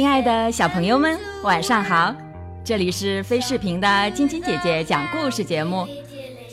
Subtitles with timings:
[0.00, 2.16] 亲爱的小朋友们，晚上好！
[2.64, 5.86] 这里是飞视频的晶晶姐姐讲故事节目，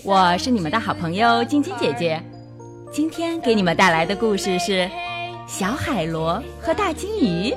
[0.03, 2.21] 我是你们的好朋友晶晶姐姐。
[2.91, 4.81] 今天给你们带来的故事是
[5.47, 7.51] 《小海螺和大金鱼》。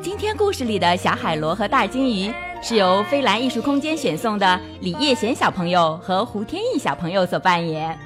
[0.00, 7.98] 今天故事里的小海螺和大金鱼是由飞蓝艺术空间选送的李叶贤小朋友和胡天意小朋友所扮演。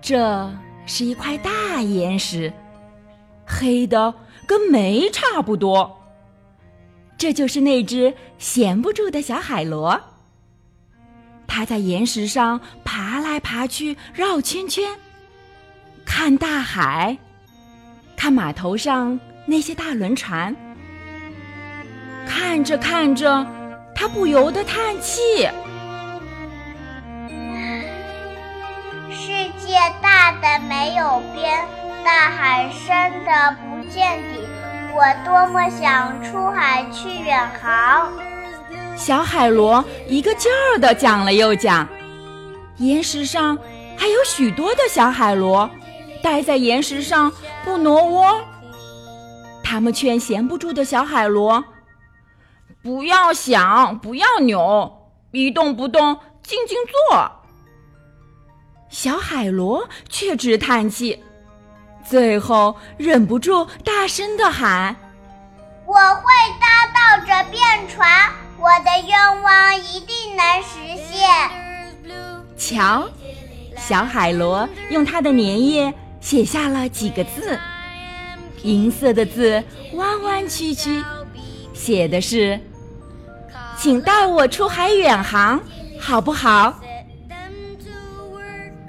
[0.00, 0.50] 这
[0.86, 2.50] 是一块大岩石，
[3.44, 4.14] 黑的
[4.50, 5.96] 跟煤差不多。
[7.16, 10.00] 这就是那只闲不住的小海螺。
[11.46, 14.98] 它在岩石上爬来爬去，绕圈圈，
[16.04, 17.16] 看大海，
[18.16, 20.52] 看码头上那些大轮船。
[22.26, 23.46] 看着看着，
[23.94, 25.46] 它不由得叹气。
[29.12, 31.64] 世界大的没有边，
[32.12, 34.40] 大海深的不见底。
[34.92, 38.12] 我多么想出海去远航！
[38.96, 41.86] 小海螺一个劲儿地讲了又讲。
[42.78, 43.56] 岩石上
[43.96, 45.70] 还有许多的小海螺，
[46.20, 48.40] 待在岩石上不挪窝。
[49.62, 51.62] 他们劝闲不住的小海螺
[52.82, 56.76] ：“不要想，不要扭，一动不动，静静
[57.08, 57.30] 坐。”
[58.90, 61.22] 小海螺却只叹气。
[62.10, 64.96] 最后忍不住大声的喊
[65.86, 66.24] ：“我会
[66.58, 71.30] 搭到这便船，我的愿望一定能实现。”
[72.58, 73.08] 瞧，
[73.78, 77.56] 小海螺用它的粘液写下了几个字，
[78.64, 81.04] 银色的字弯弯曲曲，
[81.72, 82.58] 写的是
[83.78, 85.60] ：“请带我出海远航，
[86.00, 86.74] 好不好？”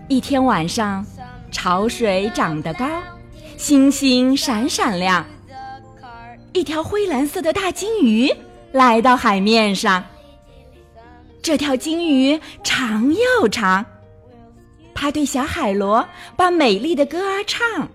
[0.09, 1.05] 一天晚上。
[1.51, 2.87] 潮水涨得高，
[3.57, 5.25] 星星闪闪亮。
[6.53, 8.33] 一条灰蓝色的大金鱼
[8.71, 10.03] 来到海面上。
[11.41, 13.85] 这条金鱼长又长，
[14.93, 17.87] 它对小海螺把美丽的歌儿唱，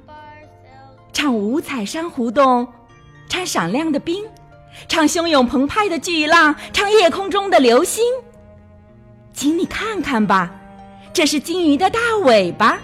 [1.12, 2.67] 唱五彩珊瑚洞，
[3.28, 4.25] 唱闪亮的冰，
[4.88, 8.05] 唱汹涌澎湃的巨浪，唱夜空中的流星。
[9.33, 10.50] 请你看看吧，
[11.12, 12.78] 这是金鱼的大尾巴。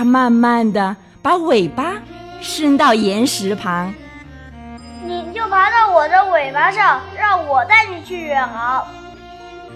[0.00, 1.92] 它慢慢的把尾巴
[2.40, 3.92] 伸到岩石旁，
[5.04, 8.82] 你就爬到我的尾巴上，让我带你去远航。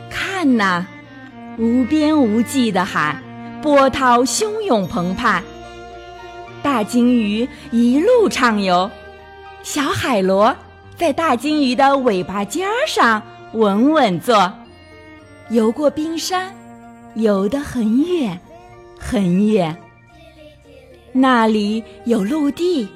[0.08, 0.86] 看呐，
[1.58, 3.18] 无边无际的海，
[3.60, 5.42] 波涛汹涌澎湃。
[6.62, 8.90] 大鲸鱼一路畅游，
[9.62, 10.56] 小海螺
[10.96, 13.20] 在大鲸鱼的尾巴尖上
[13.52, 14.50] 稳稳坐，
[15.50, 16.50] 游过冰山，
[17.12, 18.40] 游得很远，
[18.98, 19.76] 很远。
[21.16, 22.88] 那里有陆地，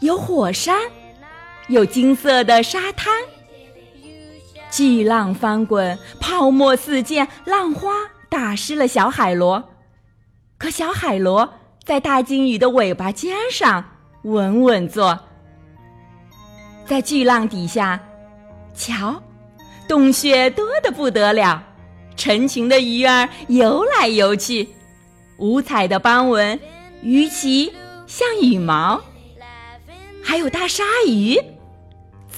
[0.00, 0.80] 有火山，
[1.68, 3.12] 有金色的沙滩。
[4.70, 7.92] 巨浪翻滚，泡沫四溅，浪花
[8.30, 9.62] 打湿了小海螺。
[10.56, 11.52] 可小海螺
[11.84, 13.84] 在大鲸鱼的尾巴尖上
[14.22, 15.20] 稳稳坐。
[16.86, 18.00] 在巨浪底下，
[18.74, 19.22] 瞧，
[19.86, 21.62] 洞穴多得不得了，
[22.16, 24.66] 成群的鱼儿游来游去，
[25.36, 26.58] 五彩的斑纹。
[27.04, 27.70] 鱼鳍
[28.06, 28.98] 像羽毛，
[30.22, 31.38] 还有大鲨鱼，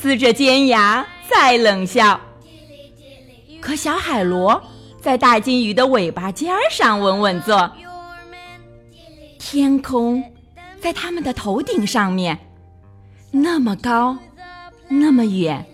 [0.02, 2.20] 呲着尖牙在冷笑。
[3.60, 4.60] 可小海螺
[5.00, 7.70] 在大金鱼的尾巴尖上稳稳坐。
[9.38, 10.20] 天空
[10.80, 12.36] 在它们的头顶上面，
[13.30, 14.18] 那么高，
[14.88, 15.64] 那么远。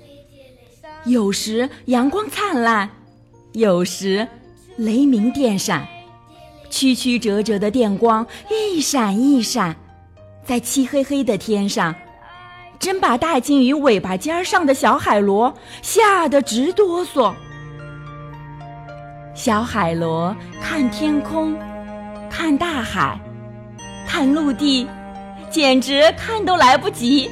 [1.06, 2.90] 有时阳光灿烂，
[3.54, 4.28] 有时
[4.76, 5.88] 雷鸣电闪。
[6.72, 9.76] 曲曲折折的电光一闪一闪，
[10.42, 11.94] 在漆黑黑的天上，
[12.78, 15.52] 真把大金鱼尾巴尖上的小海螺
[15.82, 17.34] 吓得直哆嗦。
[19.34, 21.54] 小海螺看天空，
[22.30, 23.20] 看大海，
[24.08, 24.88] 看陆地，
[25.50, 27.28] 简直看都来不及；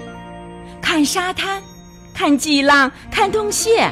[0.82, 1.62] 看沙滩，
[2.12, 3.90] 看巨浪，看洞穴，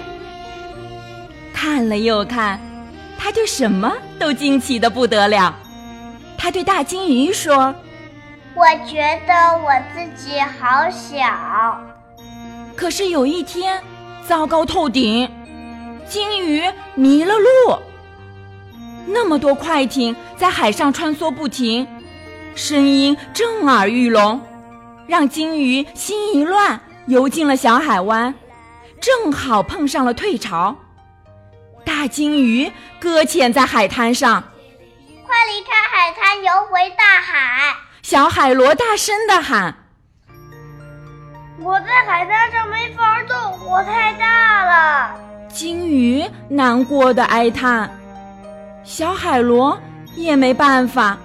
[1.55, 2.61] 看了又看。
[3.19, 5.55] 他对什么都惊奇的不得了。
[6.38, 7.75] 他对大金鱼说
[8.55, 11.79] ：“我觉得我自己好小。”
[12.76, 13.82] 可是有一天，
[14.26, 15.29] 糟糕透顶，
[16.09, 16.62] 金鱼
[16.94, 17.76] 迷了路。
[19.05, 21.87] 那么多快艇在海上穿梭不停，
[22.55, 24.41] 声音震耳欲聋，
[25.06, 28.32] 让金鱼心一乱，游进了小海湾，
[29.00, 30.76] 正好碰上了退潮。
[31.88, 32.70] 大金鱼
[33.00, 34.44] 搁浅在海滩上，
[35.26, 37.75] 快离开海滩，游回大海！
[38.02, 39.75] 小海螺大声地喊
[41.58, 45.19] ：“我在海滩上没法动，我太大了。
[45.50, 47.90] 金鱼难过的哀叹。
[48.85, 49.81] 小海螺
[50.14, 51.17] 也没办法，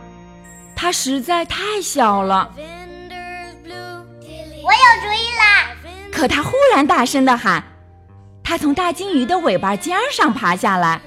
[0.77, 2.49] 它实在太小了。
[2.55, 2.61] 我
[4.71, 5.67] 有主意啦！
[6.09, 7.61] 可它忽然大声的喊
[8.43, 11.01] ：“他从大金鱼的尾巴尖上爬下来。”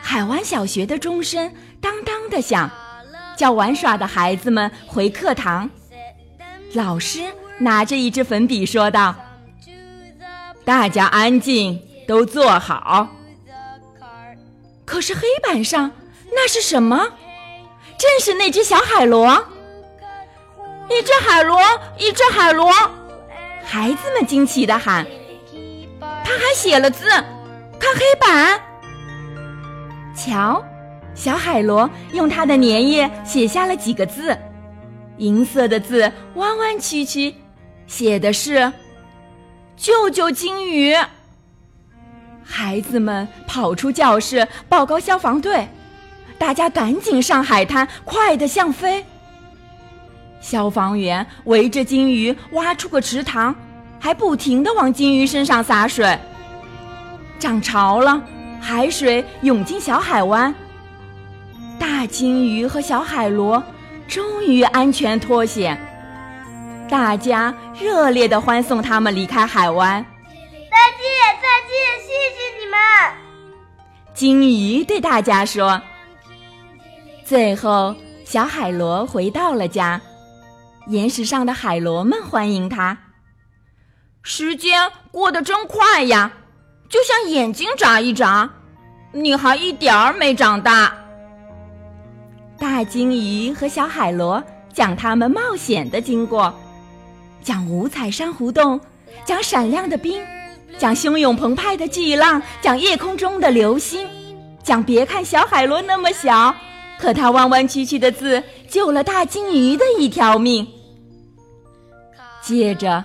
[0.00, 2.70] 海湾小学的钟声当当的响，
[3.36, 5.70] 叫玩耍的孩子们回课堂。
[6.74, 7.22] 老师
[7.58, 9.14] 拿着一支粉笔说道
[10.64, 13.08] ：“大家安静，都坐好。”
[14.84, 15.92] 可是黑板上
[16.34, 16.98] 那是什么？
[17.96, 19.46] 正是那只小海螺。
[20.90, 21.58] 一只海螺，
[21.98, 22.70] 一只海螺！
[23.64, 25.06] 孩子们惊奇地喊
[26.32, 27.06] ：“他还写了字，
[27.78, 28.58] 看黑板。”
[30.16, 30.64] 瞧，
[31.14, 34.36] 小海螺用它的粘液写下了几个字，
[35.18, 37.34] 银色的字弯弯曲曲，
[37.86, 38.72] 写的是
[39.76, 40.94] “救救金鱼”。
[42.42, 45.68] 孩子们跑出教室报告消防队，
[46.38, 49.04] 大家赶紧上海滩，快得像飞。
[50.40, 53.54] 消防员围着金鱼挖出个池塘，
[54.02, 56.18] 还不停地往金鱼身上洒水。
[57.38, 58.20] 涨潮了，
[58.60, 60.52] 海水涌进小海湾，
[61.78, 63.62] 大金鱼和小海螺
[64.08, 65.80] 终于安全脱险。
[66.90, 70.04] 大家热烈地欢送他们离开海湾。
[70.24, 71.08] 再见，
[71.40, 72.78] 再见，谢谢你们！
[74.12, 75.80] 金鱼对大家说。
[77.24, 77.94] 最后，
[78.24, 80.00] 小海螺回到了家。
[80.88, 82.98] 岩石上的海螺们欢迎他。
[84.22, 84.80] 时间
[85.10, 86.32] 过得真快呀，
[86.88, 88.48] 就像眼睛眨一眨，
[89.12, 90.96] 你还一点儿没长大。
[92.56, 94.42] 大鲸鱼和小海螺
[94.72, 96.54] 讲他们冒险的经过，
[97.42, 98.80] 讲五彩珊瑚洞，
[99.24, 100.22] 讲闪亮的冰，
[100.78, 104.08] 讲汹涌澎湃的巨浪，讲夜空中的流星，
[104.62, 106.54] 讲别看小海螺那么小。
[106.96, 110.64] 可它弯弯曲曲的字救了大鲸鱼的一条命。
[112.40, 113.04] 接着，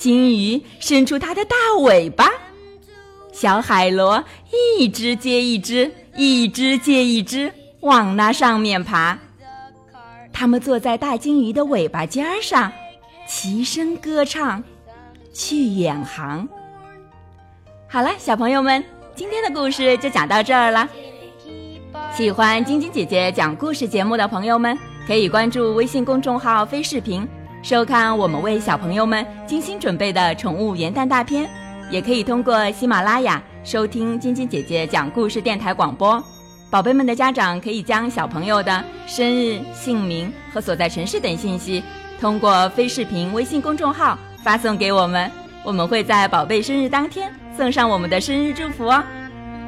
[0.00, 2.30] 金鱼伸出它的大尾巴，
[3.34, 4.24] 小海螺
[4.78, 9.18] 一只接一只，一只接一只往那上面爬。
[10.32, 12.72] 它们坐在大金鱼的尾巴尖上，
[13.28, 14.64] 齐声歌唱，
[15.34, 16.48] 去远航。
[17.86, 18.82] 好了，小朋友们，
[19.14, 20.88] 今天的故事就讲到这儿了。
[22.16, 27.28] 喜欢晶晶姐姐讲故事节目的朋友们，可以关注微信公众号“飞视频”，
[27.62, 31.48] 收看我们为小朋友们精心准备的宠物元旦大片。
[31.90, 36.22] 也可以通过喜马拉雅收听晶晶姐姐讲故事电台广播。
[36.70, 41.82] 宝贝们的家长可以将小朋友的生日、姓名和所在城市等信息，
[42.20, 45.30] 通过飞视频微信公众号发送给我们，
[45.64, 49.02] 我们会在宝贝生日当天送上我们的生日祝福哦。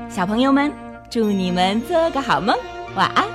[0.08, 0.72] 小朋友们。
[1.10, 2.56] 祝你们做个好梦，
[2.96, 3.26] 晚安。